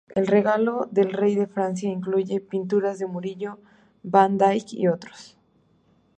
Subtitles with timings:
[0.15, 3.59] El regalo del Rey de Francia incluye pinturas de Murillo,
[4.01, 5.37] Van Dyke y otros.